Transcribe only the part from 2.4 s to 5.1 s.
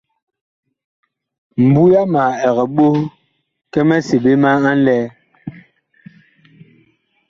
ɛg ɓoh ki miseɓe a nlɛɛ.